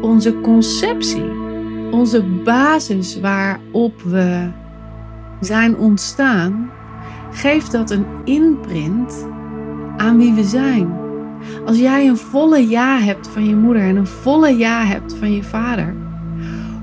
[0.00, 1.30] onze conceptie,
[1.90, 4.50] onze basis waarop we
[5.40, 6.70] zijn ontstaan,
[7.30, 9.26] geeft dat een imprint
[9.96, 11.02] aan wie we zijn.
[11.66, 15.32] Als jij een volle ja hebt van je moeder en een volle ja hebt van
[15.32, 15.94] je vader,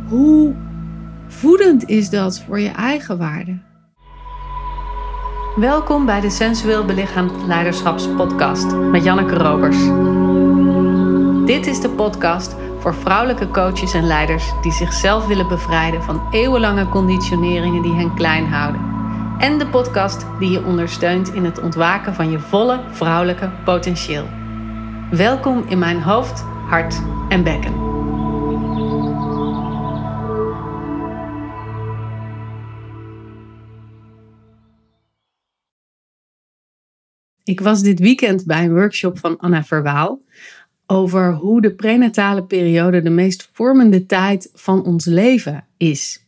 [0.08, 0.54] hoe
[1.28, 3.60] voedend is dat voor je eigen waarde?
[5.56, 9.78] Welkom bij de Sensueel Belichaamd Leiderschapspodcast met Janneke Robers.
[11.52, 16.90] Dit is de podcast voor vrouwelijke coaches en leiders die zichzelf willen bevrijden van eeuwenlange
[16.90, 18.82] conditioneringen die hen klein houden.
[19.38, 24.28] En de podcast die je ondersteunt in het ontwaken van je volle vrouwelijke potentieel.
[25.10, 27.92] Welkom in mijn hoofd, hart en bekken.
[37.44, 40.22] Ik was dit weekend bij een workshop van Anna Verwaal
[40.92, 46.26] over hoe de prenatale periode de meest vormende tijd van ons leven is.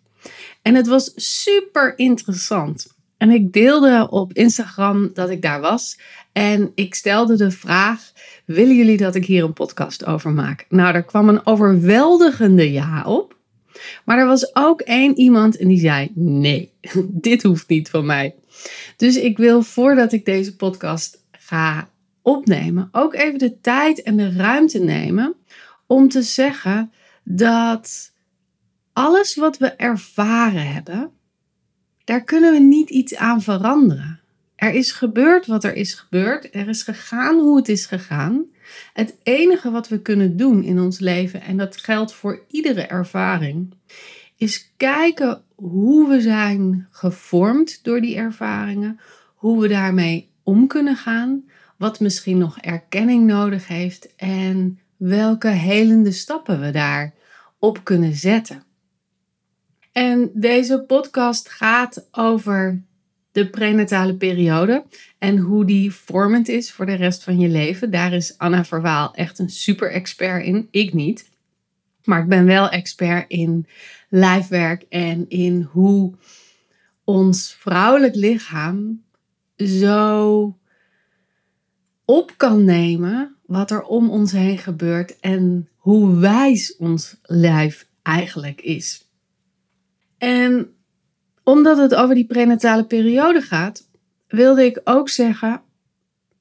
[0.61, 2.87] En het was super interessant.
[3.17, 5.99] En ik deelde op Instagram dat ik daar was.
[6.31, 8.11] En ik stelde de vraag:
[8.45, 10.65] willen jullie dat ik hier een podcast over maak?
[10.69, 13.37] Nou, er kwam een overweldigende ja op.
[14.05, 16.73] Maar er was ook één iemand en die zei: nee,
[17.27, 18.35] dit hoeft niet van mij.
[18.97, 21.91] Dus ik wil voordat ik deze podcast ga
[22.23, 25.35] opnemen, ook even de tijd en de ruimte nemen
[25.87, 26.91] om te zeggen
[27.23, 28.11] dat
[28.93, 31.11] alles wat we ervaren hebben,
[32.03, 34.19] daar kunnen we niet iets aan veranderen.
[34.55, 36.55] Er is gebeurd wat er is gebeurd.
[36.55, 38.45] Er is gegaan hoe het is gegaan.
[38.93, 43.73] Het enige wat we kunnen doen in ons leven, en dat geldt voor iedere ervaring,
[44.37, 48.99] is kijken hoe we zijn gevormd door die ervaringen,
[49.35, 51.43] hoe we daarmee om kunnen gaan,
[51.83, 57.13] wat misschien nog erkenning nodig heeft en welke helende stappen we daar
[57.59, 58.63] op kunnen zetten.
[59.91, 62.83] En deze podcast gaat over
[63.31, 64.85] de prenatale periode
[65.17, 67.91] en hoe die vormend is voor de rest van je leven.
[67.91, 71.29] Daar is Anna Verwaal echt een super expert in, ik niet.
[72.03, 73.67] Maar ik ben wel expert in
[74.09, 76.13] lijfwerk en in hoe
[77.03, 79.03] ons vrouwelijk lichaam
[79.55, 80.57] zo
[82.05, 88.61] op kan nemen wat er om ons heen gebeurt en hoe wijs ons lijf eigenlijk
[88.61, 89.07] is.
[90.17, 90.73] En
[91.43, 93.87] omdat het over die prenatale periode gaat,
[94.27, 95.61] wilde ik ook zeggen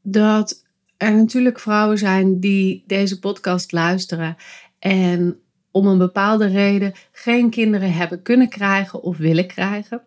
[0.03, 0.65] dat
[0.97, 4.37] er natuurlijk vrouwen zijn die deze podcast luisteren
[4.79, 5.41] en
[5.71, 10.03] om een bepaalde reden geen kinderen hebben kunnen krijgen of willen krijgen.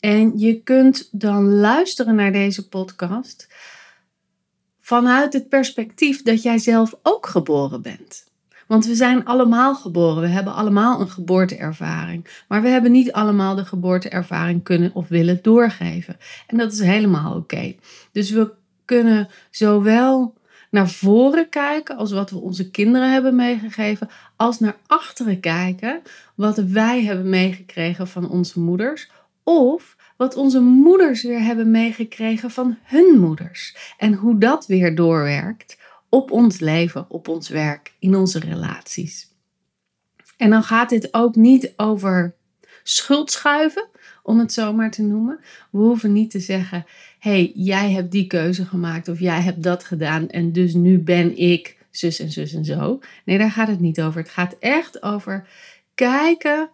[0.00, 3.48] En je kunt dan luisteren naar deze podcast
[4.88, 8.26] vanuit het perspectief dat jij zelf ook geboren bent.
[8.66, 13.54] Want we zijn allemaal geboren, we hebben allemaal een geboorteervaring, maar we hebben niet allemaal
[13.54, 16.16] de geboorteervaring kunnen of willen doorgeven.
[16.46, 17.74] En dat is helemaal oké.
[18.12, 18.50] Dus we
[18.84, 20.34] kunnen zowel
[20.70, 26.02] naar voren kijken als wat we onze kinderen hebben meegegeven, als naar achteren kijken
[26.34, 29.10] wat wij hebben meegekregen van onze moeders.
[29.42, 33.76] Of wat onze moeders weer hebben meegekregen van hun moeders.
[33.98, 39.28] En hoe dat weer doorwerkt op ons leven, op ons werk, in onze relaties.
[40.36, 42.34] En dan gaat dit ook niet over
[42.82, 43.88] schuldschuiven,
[44.22, 45.40] om het zo maar te noemen.
[45.70, 46.86] We hoeven niet te zeggen:
[47.18, 51.36] hey, jij hebt die keuze gemaakt of jij hebt dat gedaan en dus nu ben
[51.36, 53.00] ik zus en zus en zo.
[53.24, 54.20] Nee, daar gaat het niet over.
[54.20, 55.48] Het gaat echt over
[55.94, 56.70] kijken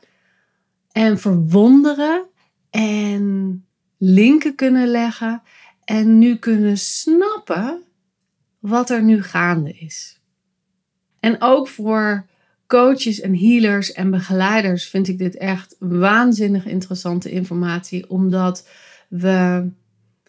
[0.92, 2.26] en verwonderen
[2.74, 3.64] en
[3.98, 5.42] linken kunnen leggen
[5.84, 7.82] en nu kunnen snappen
[8.58, 10.20] wat er nu gaande is.
[11.20, 12.26] En ook voor
[12.66, 18.68] coaches en healers en begeleiders vind ik dit echt waanzinnig interessante informatie, omdat
[19.08, 19.68] we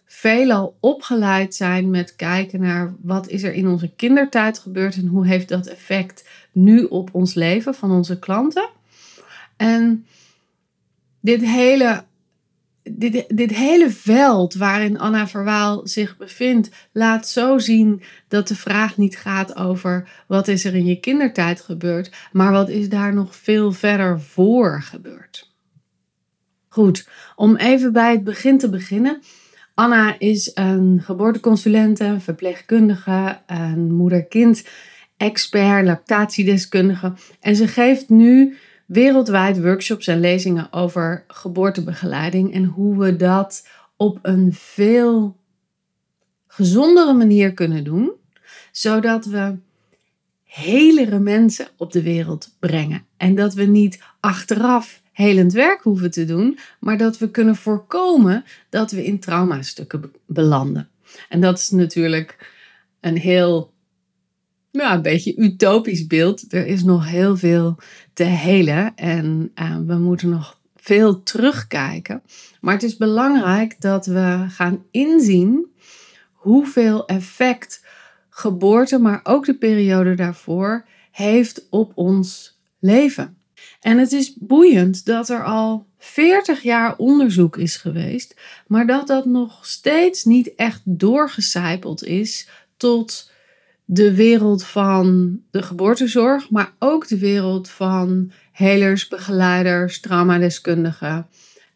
[0.06, 5.28] veelal opgeleid zijn met kijken naar wat is er in onze kindertijd gebeurd en hoe
[5.28, 8.70] heeft dat effect nu op ons leven van onze klanten.
[9.58, 10.06] En
[11.20, 12.04] dit hele
[12.92, 18.98] dit, dit hele veld waarin Anna Verwaal zich bevindt, laat zo zien dat de vraag
[18.98, 23.36] niet gaat over wat is er in je kindertijd gebeurd, maar wat is daar nog
[23.36, 25.54] veel verder voor gebeurd.
[26.68, 29.22] Goed, om even bij het begin te beginnen.
[29.74, 34.68] Anna is een geboorteconsulente, verpleegkundige, een moeder-kind
[35.18, 43.16] expert, lactatiedeskundige en ze geeft nu wereldwijd workshops en lezingen over geboortebegeleiding en hoe we
[43.16, 43.68] dat
[43.98, 45.38] op een veel
[46.48, 48.12] gezondere manier kunnen doen,
[48.72, 49.56] zodat we
[50.44, 53.06] helere mensen op de wereld brengen.
[53.18, 58.44] En dat we niet achteraf helend werk hoeven te doen, maar dat we kunnen voorkomen
[58.70, 60.90] dat we in traumastukken belanden.
[61.30, 62.54] En dat is natuurlijk
[63.00, 63.74] een heel,
[64.76, 66.54] nou, een beetje utopisch beeld.
[66.54, 67.78] Er is nog heel veel
[68.14, 72.22] te helen en uh, we moeten nog veel terugkijken.
[72.62, 75.68] Maar het is belangrijk dat we gaan inzien
[76.32, 77.86] hoeveel effect
[78.30, 83.38] geboorte, maar ook de periode daarvoor, heeft op ons leven.
[83.80, 88.36] En het is boeiend dat er al 40 jaar onderzoek is geweest,
[88.68, 93.32] maar dat dat nog steeds niet echt doorgecijpeld is tot
[93.86, 101.28] de wereld van de geboortezorg, maar ook de wereld van helers, begeleiders, traumadeskundigen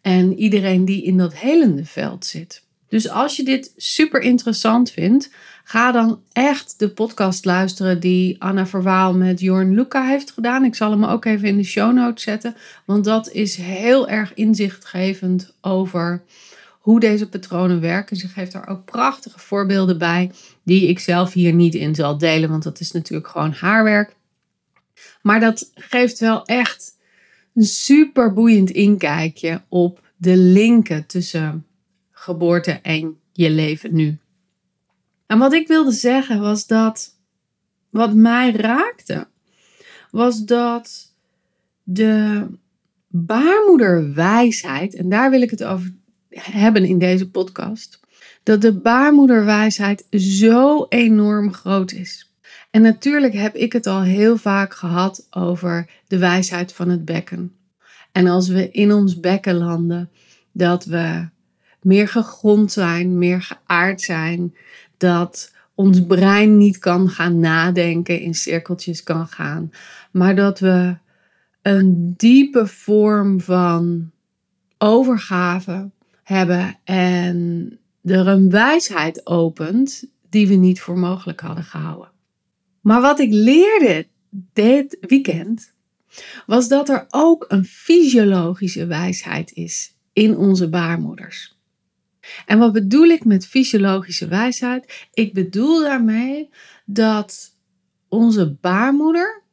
[0.02, 2.64] en iedereen die in dat helende veld zit.
[2.88, 5.30] Dus als je dit super interessant vindt,
[5.64, 10.66] ga dan echt de podcast luisteren die Anna Verwaal met Jorn Luca heeft gedaan.
[10.66, 14.34] Ik zal hem ook even in de show notes zetten, want dat is heel erg
[14.34, 16.24] inzichtgevend over
[16.80, 18.18] hoe deze patronen werken.
[18.18, 20.32] Ze geeft daar ook prachtige voorbeelden bij,
[20.64, 24.16] die ik zelf hier niet in zal delen, want dat is natuurlijk gewoon haar werk.
[25.22, 26.98] Maar dat geeft wel echt
[27.54, 31.66] een super boeiend inkijkje op de linken tussen
[32.12, 34.18] geboorte en je leven nu.
[35.26, 37.18] En wat ik wilde zeggen was dat
[37.90, 39.28] wat mij raakte,
[40.12, 41.14] was dat
[41.84, 42.46] de
[43.08, 45.94] baarmoederwijsheid, en daar wil ik het over
[46.30, 48.00] hebben in deze podcast,
[48.44, 52.34] dat de baarmoederwijsheid zo enorm groot is.
[52.72, 57.54] En natuurlijk heb ik het al heel vaak gehad over de wijsheid van het bekken.
[58.12, 60.10] En als we in ons bekken landen,
[60.52, 61.28] dat we
[61.82, 64.56] meer gegrond zijn, meer geaard zijn,
[64.98, 69.72] dat ons brein niet kan gaan nadenken, in cirkeltjes kan gaan,
[70.12, 70.98] maar dat we
[71.62, 74.12] een diepe vorm van
[74.78, 75.90] overgave
[76.30, 82.12] hebben en er een wijsheid opent die we niet voor mogelijk hadden gehouden.
[82.82, 84.08] Maar wat ik leerde
[84.54, 85.74] dit weekend
[86.46, 91.58] was dat er ook een fysiologische wijsheid is in onze baarmoeders.
[92.46, 95.08] En wat bedoel ik met fysiologische wijsheid?
[95.14, 96.50] Ik bedoel daarmee
[96.86, 97.56] dat
[98.08, 99.44] onze baarmoeder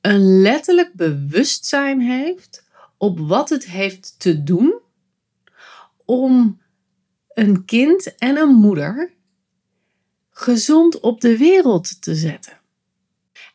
[0.00, 2.64] een letterlijk bewustzijn heeft
[2.96, 4.81] op wat het heeft te doen
[6.04, 6.60] om
[7.28, 9.12] een kind en een moeder
[10.30, 12.60] gezond op de wereld te zetten.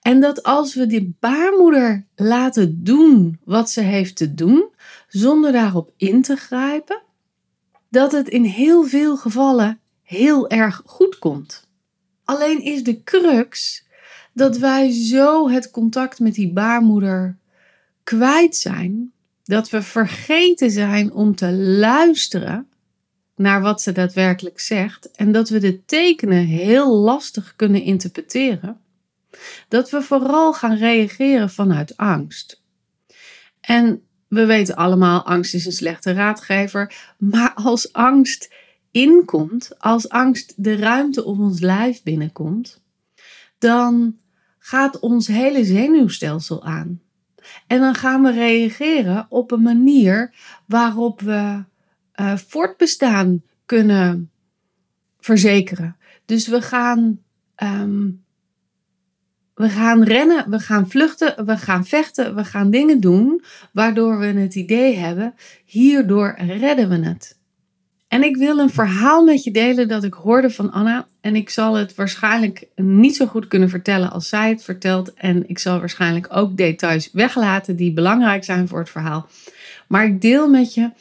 [0.02, 4.70] En dat als we die baarmoeder laten doen wat ze heeft te doen,
[5.08, 7.02] zonder daarop in te grijpen,
[7.90, 11.68] dat het in heel veel gevallen heel erg goed komt.
[12.24, 13.84] Alleen is de crux
[14.34, 17.38] dat wij zo het contact met die baarmoeder
[18.04, 19.14] kwijt zijn,
[19.48, 22.68] dat we vergeten zijn om te luisteren
[23.36, 28.80] naar wat ze daadwerkelijk zegt en dat we de tekenen heel lastig kunnen interpreteren,
[29.68, 32.62] dat we vooral gaan reageren vanuit angst.
[33.62, 37.14] En we weten allemaal, angst is een slechte raadgever.
[37.18, 38.54] Maar als angst
[38.92, 42.82] inkomt, als angst de ruimte om ons lijf binnenkomt,
[43.58, 44.18] dan
[44.60, 47.02] gaat ons hele zenuwstelsel aan.
[47.68, 50.34] En dan gaan we reageren op een manier
[50.66, 51.64] waarop we
[52.16, 54.32] uh, voortbestaan kunnen
[55.20, 55.98] verzekeren.
[56.26, 57.20] Dus we gaan
[57.56, 58.10] ehm,
[59.58, 64.26] we gaan rennen, we gaan vluchten, we gaan vechten, we gaan dingen doen waardoor we
[64.26, 65.34] het idee hebben,
[65.66, 67.40] hierdoor redden we het.
[68.08, 71.08] En ik wil een verhaal met je delen dat ik hoorde van Anna.
[71.22, 75.14] En ik zal het waarschijnlijk niet zo goed kunnen vertellen als zij het vertelt.
[75.14, 79.28] En ik zal waarschijnlijk ook details weglaten die belangrijk zijn voor het verhaal.
[79.88, 80.92] Maar ik deel met je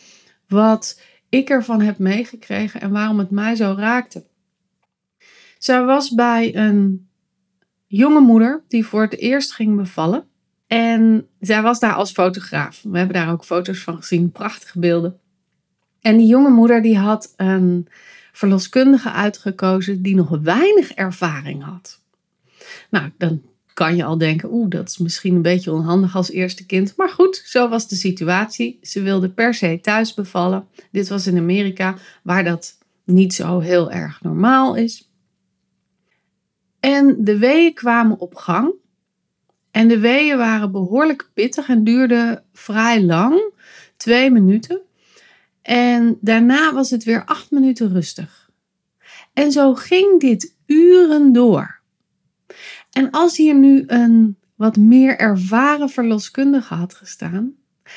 [0.48, 4.24] wat ik ervan heb meegekregen en waarom het mij zo raakte.
[5.58, 7.08] Zij was bij een
[7.86, 10.24] jonge moeder die voor het eerst ging bevallen.
[10.66, 12.82] En zij was daar als fotograaf.
[12.82, 15.20] We hebben daar ook foto's van gezien, prachtige beelden.
[16.06, 17.88] En die jonge moeder die had een
[18.32, 22.00] verloskundige uitgekozen die nog weinig ervaring had.
[22.90, 23.42] Nou, dan
[23.74, 26.96] kan je al denken, oeh, dat is misschien een beetje onhandig als eerste kind.
[26.96, 28.78] Maar goed, zo was de situatie.
[28.82, 30.66] Ze wilde per se thuis bevallen.
[30.90, 35.10] Dit was in Amerika, waar dat niet zo heel erg normaal is.
[36.80, 38.72] En de weeën kwamen op gang.
[39.70, 43.52] En de weeën waren behoorlijk pittig en duurden vrij lang,
[43.96, 44.85] twee minuten.
[45.66, 48.50] En daarna was het weer acht minuten rustig.
[49.32, 51.80] En zo ging dit uren door.
[52.92, 57.52] En als hier nu een wat meer ervaren verloskundige had gestaan,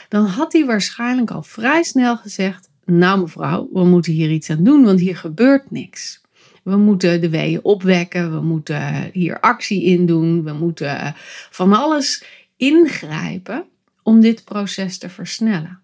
[0.07, 4.63] dan had hij waarschijnlijk al vrij snel gezegd: Nou, mevrouw, we moeten hier iets aan
[4.63, 6.21] doen, want hier gebeurt niks.
[6.63, 11.15] We moeten de weeën opwekken, we moeten hier actie in doen, we moeten
[11.49, 12.23] van alles
[12.57, 13.65] ingrijpen
[14.03, 15.79] om dit proces te versnellen.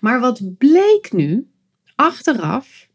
[0.00, 1.50] Maar wat bleek nu,
[1.94, 2.88] achteraf,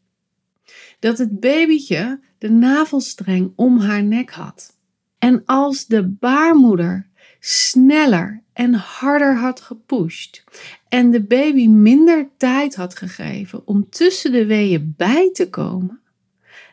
[1.00, 4.78] dat het babytje de navelstreng om haar nek had.
[5.20, 7.10] En als de baarmoeder
[7.40, 10.44] sneller en harder had gepusht
[10.90, 16.00] en de baby minder tijd had gegeven om tussen de weeën bij te komen,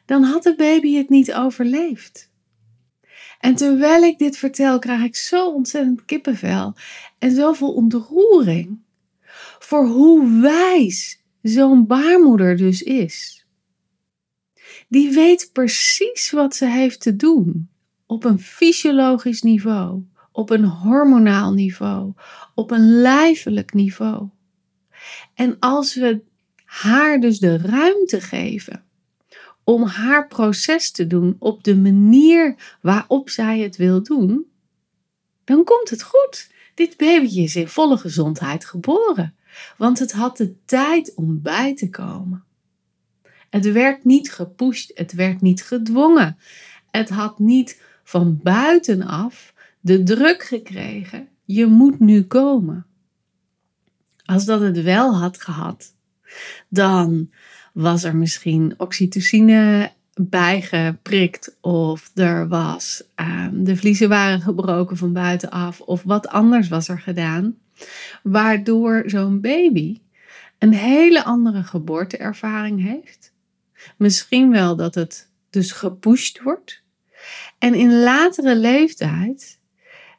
[0.04, 2.30] dan had de baby het niet overleefd.
[3.40, 6.74] En terwijl ik dit vertel, krijg ik zo ontzettend kippenvel
[7.18, 8.80] en zoveel ontroering
[9.64, 13.46] voor hoe wijs zo'n baarmoeder dus is.
[14.88, 17.70] Die weet precies wat ze heeft te doen
[18.06, 20.02] op een fysiologisch niveau,
[20.32, 22.12] op een hormonaal niveau,
[22.54, 24.28] op een lijfelijk niveau.
[25.34, 26.22] En als we
[26.64, 28.84] haar dus de ruimte geven
[29.64, 34.46] om haar proces te doen op de manier waarop zij het wil doen,
[35.44, 36.50] dan komt het goed.
[36.74, 39.34] Dit babytje is in volle gezondheid geboren,
[39.76, 42.44] want het had de tijd om bij te komen.
[43.50, 46.36] Het werd niet gepusht, het werd niet gedwongen.
[46.90, 52.86] Het had niet van buitenaf de druk gekregen: je moet nu komen.
[54.24, 55.94] Als dat het wel had gehad,
[56.68, 57.30] dan
[57.72, 65.80] was er misschien oxytocine bijgeprikt of er was um, de vliezen waren gebroken van buitenaf
[65.80, 67.56] of wat anders was er gedaan,
[68.22, 70.00] waardoor zo'n baby
[70.58, 73.32] een hele andere geboorteervaring heeft.
[73.96, 76.82] Misschien wel dat het dus gepusht wordt
[77.58, 79.58] en in latere leeftijd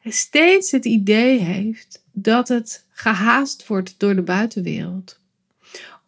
[0.04, 5.20] steeds het idee heeft dat het gehaast wordt door de buitenwereld.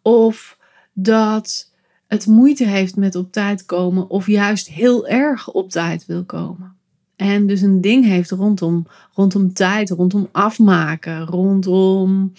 [0.01, 0.57] Of
[0.93, 1.71] dat
[2.07, 6.76] het moeite heeft met op tijd komen of juist heel erg op tijd wil komen.
[7.17, 12.33] En dus een ding heeft rondom, rondom tijd, rondom afmaken, rondom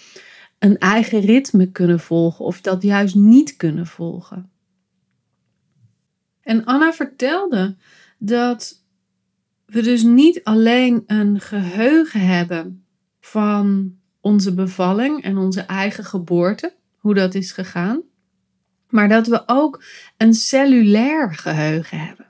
[0.59, 4.49] een eigen ritme kunnen volgen of dat juist niet kunnen volgen.
[6.41, 7.75] En Anna vertelde
[8.17, 8.83] dat
[9.65, 12.85] we dus niet alleen een geheugen hebben
[13.19, 18.01] van onze bevalling en onze eigen geboorte, hoe dat is gegaan,
[18.89, 19.83] maar dat we ook
[20.17, 22.28] een cellulair geheugen hebben.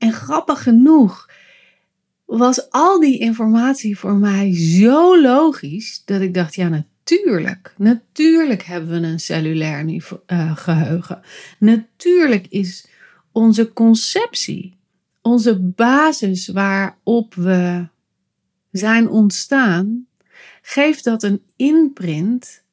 [0.00, 1.30] En grappig genoeg
[2.24, 9.00] was al die informatie voor mij zo logisch dat ik dacht, ja natuurlijk, natuurlijk hebben
[9.00, 9.84] we een cellulair
[10.26, 11.20] uh, geheugen.
[11.58, 12.86] Natuurlijk is
[13.32, 14.78] onze conceptie,
[15.22, 17.88] onze basis waarop we
[18.70, 20.06] zijn ontstaan,
[20.62, 22.64] geeft dat een imprint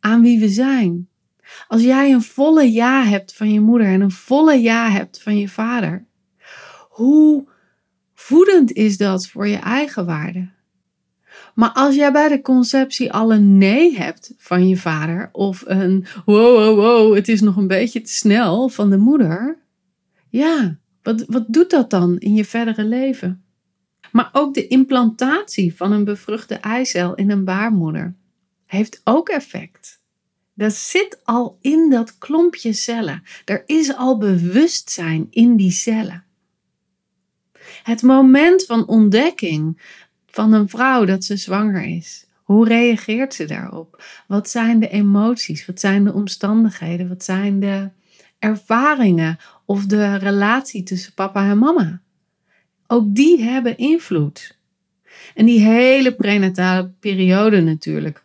[0.00, 1.08] aan wie we zijn.
[1.68, 5.38] Als jij een volle ja hebt van je moeder en een volle ja hebt van
[5.38, 6.06] je vader,
[6.92, 7.44] hoe
[8.14, 10.48] voedend is dat voor je eigen waarde?
[11.54, 16.06] Maar als jij bij de conceptie al een nee hebt van je vader of een
[16.24, 19.58] wow, wow, wow, het is nog een beetje te snel van de moeder,
[20.28, 23.44] ja, wat, wat doet dat dan in je verdere leven?
[24.10, 28.14] Maar ook de implantatie van een bevruchte eicel in een baarmoeder
[28.66, 30.00] heeft ook effect.
[30.54, 33.22] Dat zit al in dat klompje cellen.
[33.44, 36.24] Er is al bewustzijn in die cellen.
[37.82, 39.80] Het moment van ontdekking
[40.26, 42.26] van een vrouw dat ze zwanger is.
[42.42, 44.04] Hoe reageert ze daarop?
[44.26, 45.66] Wat zijn de emoties?
[45.66, 47.08] Wat zijn de omstandigheden?
[47.08, 47.90] Wat zijn de
[48.38, 52.00] ervaringen of de relatie tussen papa en mama?
[52.86, 54.56] Ook die hebben invloed.
[55.34, 58.24] En die hele prenatale periode natuurlijk.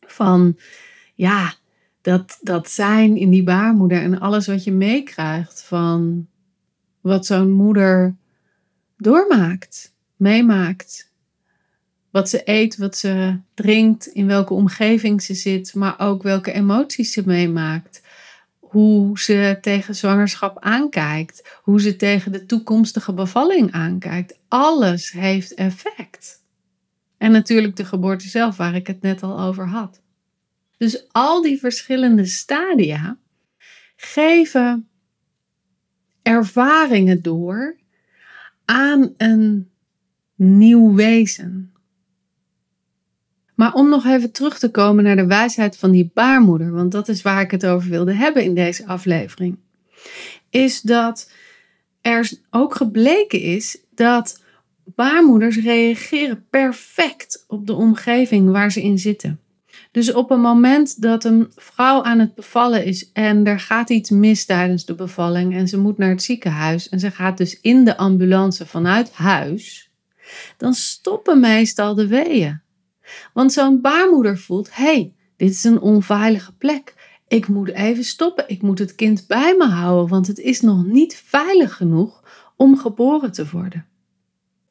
[0.00, 0.56] Van
[1.14, 1.54] ja,
[2.00, 6.26] dat, dat zijn in die baarmoeder en alles wat je meekrijgt van
[7.00, 8.14] wat zo'n moeder
[9.04, 11.12] doormaakt, meemaakt.
[12.10, 17.12] Wat ze eet, wat ze drinkt, in welke omgeving ze zit, maar ook welke emoties
[17.12, 18.02] ze meemaakt.
[18.58, 24.38] Hoe ze tegen zwangerschap aankijkt, hoe ze tegen de toekomstige bevalling aankijkt.
[24.48, 26.42] Alles heeft effect.
[27.18, 30.00] En natuurlijk de geboorte zelf, waar ik het net al over had.
[30.76, 33.18] Dus al die verschillende stadia
[33.96, 34.88] geven
[36.22, 37.76] ervaringen door
[38.64, 39.70] aan een
[40.34, 41.72] nieuw wezen.
[43.54, 47.08] Maar om nog even terug te komen naar de wijsheid van die baarmoeder, want dat
[47.08, 49.58] is waar ik het over wilde hebben in deze aflevering,
[50.50, 51.30] is dat
[52.00, 54.42] er ook gebleken is dat
[54.84, 59.40] baarmoeders reageren perfect op de omgeving waar ze in zitten.
[59.94, 64.10] Dus op een moment dat een vrouw aan het bevallen is en er gaat iets
[64.10, 67.84] mis tijdens de bevalling en ze moet naar het ziekenhuis en ze gaat dus in
[67.84, 69.90] de ambulance vanuit huis,
[70.56, 72.60] dan stoppen meestal de weeën.
[73.32, 76.94] Want zo'n baarmoeder voelt: hé, hey, dit is een onveilige plek.
[77.28, 78.44] Ik moet even stoppen.
[78.48, 82.22] Ik moet het kind bij me houden, want het is nog niet veilig genoeg
[82.56, 83.86] om geboren te worden.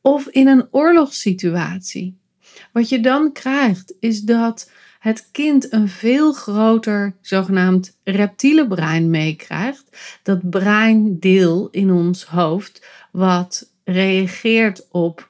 [0.01, 2.17] Of in een oorlogssituatie.
[2.73, 4.71] Wat je dan krijgt is dat
[5.03, 10.19] het kind een veel groter zogenaamd reptiele brein meekrijgt.
[10.23, 15.29] Dat breindeel in ons hoofd wat reageert op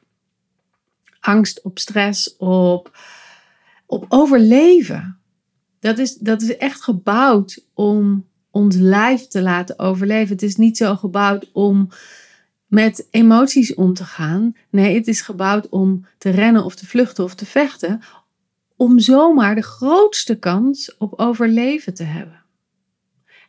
[1.19, 2.97] angst, op stress, op,
[3.85, 5.17] op overleven.
[5.79, 10.33] Dat is, dat is echt gebouwd om ons lijf te laten overleven.
[10.33, 11.89] Het is niet zo gebouwd om
[12.67, 14.55] met emoties om te gaan.
[14.69, 18.01] Nee, het is gebouwd om te rennen of te vluchten of te vechten.
[18.83, 22.43] Om zomaar de grootste kans op overleven te hebben.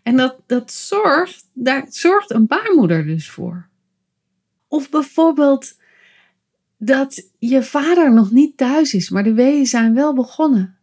[0.03, 3.69] En dat, dat zorgt, daar zorgt een baarmoeder dus voor.
[4.69, 5.76] Of bijvoorbeeld
[6.79, 10.79] dat je vader nog niet thuis is, maar de weeën zijn wel begonnen.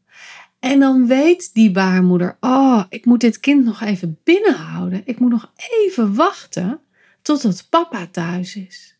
[0.59, 5.01] En dan weet die baarmoeder, oh, ik moet dit kind nog even binnenhouden.
[5.05, 6.79] Ik moet nog even wachten
[7.21, 8.97] totdat papa thuis is.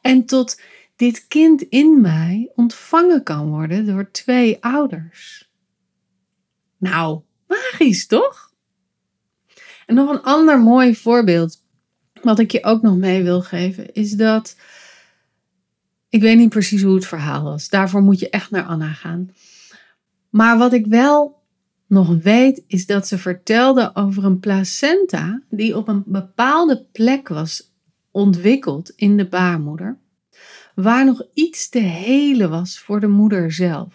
[0.00, 0.60] En tot
[0.96, 5.50] dit kind in mij ontvangen kan worden door twee ouders.
[6.76, 8.52] Nou, magisch toch?
[9.86, 11.62] En nog een ander mooi voorbeeld,
[12.22, 14.56] wat ik je ook nog mee wil geven, is dat.
[16.08, 17.68] Ik weet niet precies hoe het verhaal was.
[17.68, 19.30] Daarvoor moet je echt naar Anna gaan.
[20.30, 21.42] Maar wat ik wel
[21.86, 27.72] nog weet, is dat ze vertelde over een placenta die op een bepaalde plek was
[28.10, 29.98] ontwikkeld in de baarmoeder,
[30.76, 33.94] waar nog iets te helen was voor de moeder zelf.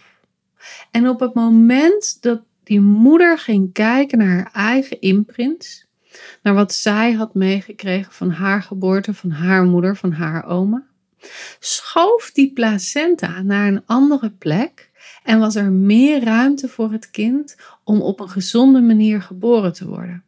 [0.91, 5.87] En op het moment dat die moeder ging kijken naar haar eigen imprints,
[6.43, 10.87] naar wat zij had meegekregen van haar geboorte, van haar moeder, van haar oma,
[11.59, 14.91] schoof die placenta naar een andere plek
[15.23, 19.87] en was er meer ruimte voor het kind om op een gezonde manier geboren te
[19.87, 20.23] worden.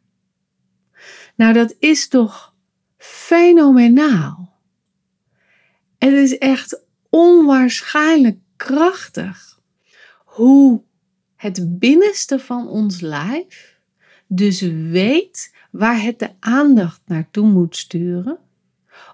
[1.36, 2.54] Nou, dat is toch
[2.98, 4.53] fenomenaal.
[6.04, 9.60] Het is echt onwaarschijnlijk krachtig
[10.26, 10.84] hoe
[11.36, 13.80] het binnenste van ons lijf
[14.28, 18.40] dus weet waar het de aandacht naartoe moet sturen,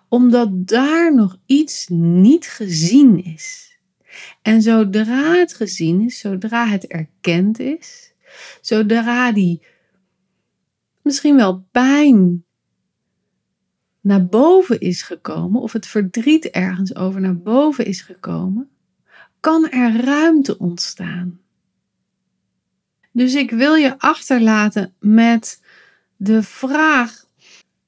[0.07, 3.77] omdat daar nog iets niet gezien is.
[4.41, 8.13] En zodra het gezien is, zodra het erkend is,
[8.61, 9.65] zodra die
[11.01, 12.45] misschien wel pijn
[14.09, 18.69] naar boven is gekomen, of het verdriet ergens over naar boven is gekomen,
[19.39, 21.39] kan er ruimte ontstaan.
[23.11, 25.61] Dus ik wil je achterlaten met
[26.15, 27.25] de vraag: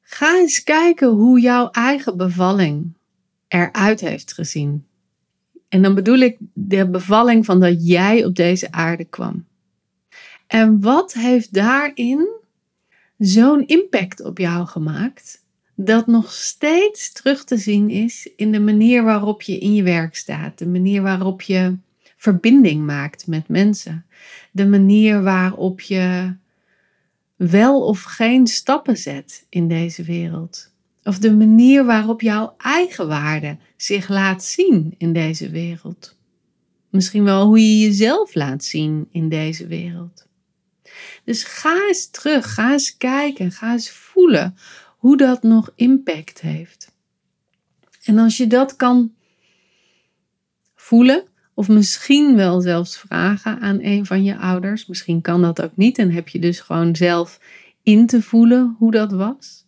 [0.02, 2.94] ga eens kijken hoe jouw eigen bevalling
[3.48, 4.86] eruit heeft gezien.
[5.70, 9.46] En dan bedoel ik de bevalling van dat jij op deze aarde kwam.
[10.48, 12.28] En wat heeft daarin
[13.18, 15.41] zo'n impact op jou gemaakt,
[15.86, 20.15] dat nog steeds terug te zien is in de manier waarop je in je werk
[20.15, 21.78] staat, de manier waarop je
[22.17, 24.06] verbinding maakt met mensen,
[24.52, 26.36] de manier waarop je
[27.36, 30.72] wel of geen stappen zet in deze wereld.
[31.04, 36.17] Of de manier waarop jouw eigen waarde zich laat zien in deze wereld.
[36.89, 40.28] Misschien wel hoe je jezelf laat zien in deze wereld.
[41.24, 44.56] Dus ga eens terug, ga eens kijken, ga eens voelen
[45.02, 46.92] hoe dat nog impact heeft.
[48.04, 49.14] En als je dat kan
[50.76, 55.76] voelen, of misschien wel zelfs vragen aan een van je ouders, misschien kan dat ook
[55.78, 57.40] niet en heb je dus gewoon zelf
[57.84, 59.66] in te voelen hoe dat was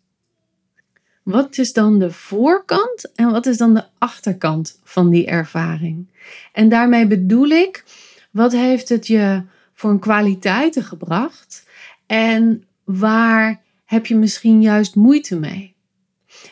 [1.24, 6.08] wat is dan de voorkant en wat is dan de achterkant van die ervaring?
[6.54, 7.84] En daarmee bedoel ik,
[8.32, 9.43] wat heeft het je
[9.74, 11.67] voor een kwaliteiten gebracht
[12.06, 15.76] en waar heb je misschien juist moeite mee?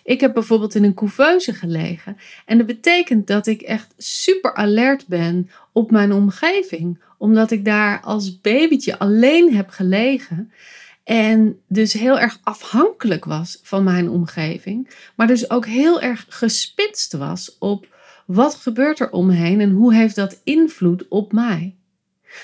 [0.04, 5.08] Ik heb bijvoorbeeld in een couveuse gelegen en dat betekent dat ik echt super alert
[5.08, 10.52] ben op mijn omgeving, omdat ik daar als babytje alleen heb gelegen
[11.04, 14.90] en dus heel erg afhankelijk was van mijn omgeving.
[15.16, 17.88] Maar dus ook heel erg gespitst was op
[18.26, 21.76] wat gebeurt er omheen en hoe heeft dat invloed op mij.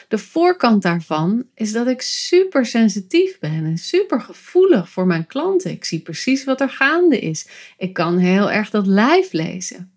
[0.08, 5.72] De voorkant daarvan is dat ik super sensitief ben en super gevoelig voor mijn klanten.
[5.72, 7.48] Ik zie precies wat er gaande is.
[7.78, 9.92] Ik kan heel erg dat lijf lezen.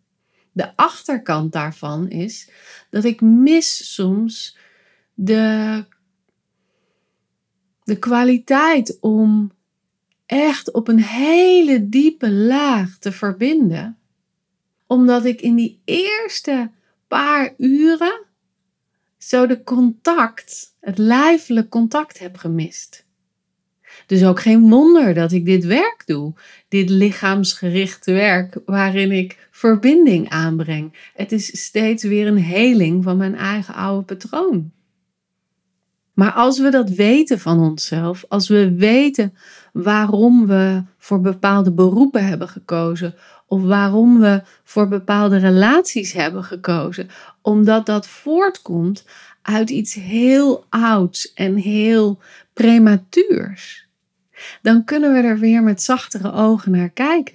[0.52, 2.50] de achterkant daarvan is
[2.90, 4.56] dat ik mis soms
[5.14, 5.84] de,
[7.82, 9.52] de kwaliteit om
[10.26, 13.98] echt op een hele diepe laag te verbinden.
[14.86, 16.70] Omdat ik in die eerste
[17.08, 18.28] paar uren
[19.22, 23.04] zo de contact, het lijfelijk contact heb gemist.
[24.06, 26.34] Dus ook geen wonder dat ik dit werk doe,
[26.68, 31.10] dit lichaamsgerichte werk waarin ik verbinding aanbreng.
[31.14, 34.70] Het is steeds weer een heling van mijn eigen oude patroon.
[36.14, 39.34] Maar als we dat weten van onszelf, als we weten
[39.72, 43.14] waarom we voor bepaalde beroepen hebben gekozen,
[43.50, 47.08] of waarom we voor bepaalde relaties hebben gekozen,
[47.42, 49.04] omdat dat voortkomt
[49.42, 52.18] uit iets heel ouds en heel
[52.52, 53.88] prematuurs,
[54.62, 57.34] dan kunnen we er weer met zachtere ogen naar kijken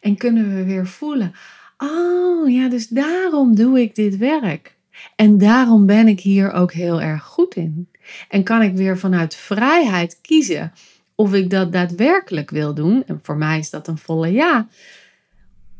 [0.00, 1.32] en kunnen we weer voelen:
[1.76, 4.76] oh ja, dus daarom doe ik dit werk.
[5.16, 7.88] En daarom ben ik hier ook heel erg goed in.
[8.28, 10.72] En kan ik weer vanuit vrijheid kiezen
[11.14, 13.04] of ik dat daadwerkelijk wil doen.
[13.06, 14.68] En voor mij is dat een volle ja.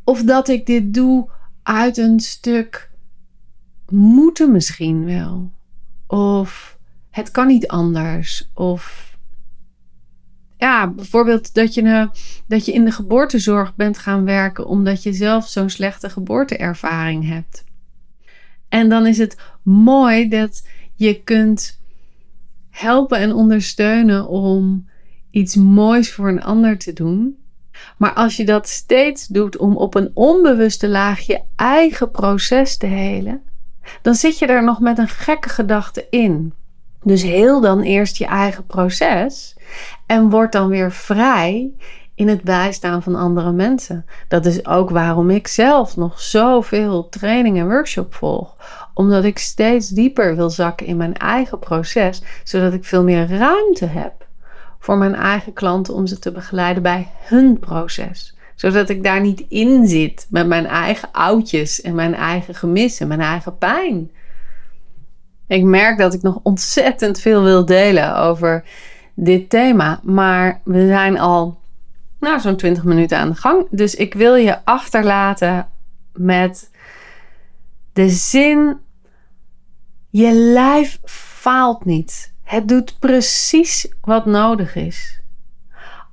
[0.07, 1.31] Of dat ik dit doe
[1.63, 2.91] uit een stuk
[3.89, 5.51] moeten misschien wel.
[6.07, 6.79] Of
[7.11, 8.51] het kan niet anders.
[8.55, 9.15] Of
[10.59, 12.09] ja, bijvoorbeeld dat je,
[12.47, 17.65] dat je in de geboortezorg bent gaan werken omdat je zelf zo'n slechte geboorteervaring hebt.
[18.69, 21.81] En dan is het mooi dat je kunt
[22.71, 24.89] helpen en ondersteunen om
[25.31, 27.37] iets moois voor een ander te doen.
[27.97, 32.87] Maar als je dat steeds doet om op een onbewuste laag je eigen proces te
[32.87, 33.43] helen,
[34.03, 36.55] dan zit je er nog met een gekke gedachte in.
[37.03, 39.57] Dus heel dan eerst je eigen proces
[40.07, 41.73] en word dan weer vrij
[42.15, 44.05] in het bijstaan van andere mensen.
[44.29, 48.57] Dat is ook waarom ik zelf nog zoveel training en workshop volg.
[48.95, 53.87] Omdat ik steeds dieper wil zakken in mijn eigen proces, zodat ik veel meer ruimte
[53.87, 54.26] heb
[54.79, 59.45] voor mijn eigen klanten om ze te begeleiden bij hun proces zodat ik daar niet
[59.49, 64.11] in zit met mijn eigen oudjes en mijn eigen gemis en mijn eigen pijn.
[65.47, 68.65] Ik merk dat ik nog ontzettend veel wil delen over
[69.15, 71.61] dit thema, maar we zijn al
[72.21, 73.67] nou, zo'n 20 minuten aan de gang.
[73.71, 75.69] Dus ik wil je achterlaten
[76.13, 76.71] met
[77.93, 78.79] de zin:
[80.11, 82.35] je lijf faalt niet.
[82.47, 85.21] Het doet precies wat nodig is.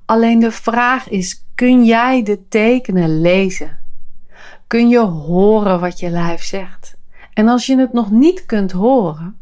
[0.05, 3.79] Alleen de vraag is: kun jij de tekenen lezen?
[4.67, 6.97] Kun je horen wat je lijf zegt?
[7.33, 9.37] En als je het nog niet kunt horen,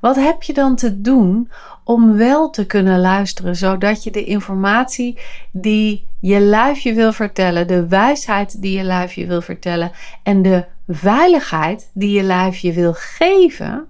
[0.00, 1.50] wat heb je dan te doen
[1.84, 5.18] om wel te kunnen luisteren, zodat je de informatie
[5.52, 10.42] die je lijf je wil vertellen, de wijsheid die je lijf je wil vertellen en
[10.42, 13.88] de veiligheid die je lijf je wil geven,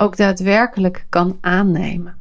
[0.00, 2.16] ook daadwerkelijk kan aannemen.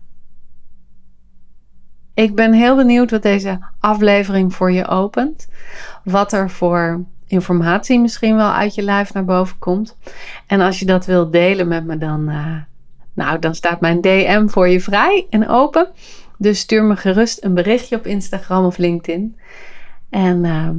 [2.13, 5.47] Ik ben heel benieuwd wat deze aflevering voor je opent.
[6.03, 9.97] Wat er voor informatie misschien wel uit je lijf naar boven komt.
[10.47, 12.55] En als je dat wilt delen met me, dan, uh,
[13.13, 15.87] nou, dan staat mijn DM voor je vrij en open.
[16.37, 19.39] Dus stuur me gerust een berichtje op Instagram of LinkedIn.
[20.09, 20.69] En uh,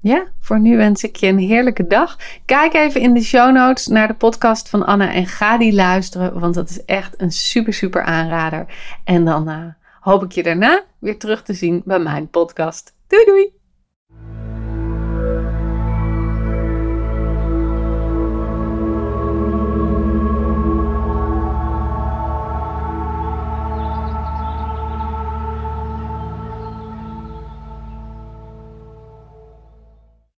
[0.00, 2.18] ja, voor nu wens ik je een heerlijke dag.
[2.44, 6.40] Kijk even in de show notes naar de podcast van Anna en ga die luisteren,
[6.40, 8.66] want dat is echt een super, super aanrader.
[9.04, 9.64] En dan uh,
[10.00, 12.94] hoop ik je daarna weer terug te zien bij mijn podcast.
[13.06, 13.59] Doei doei!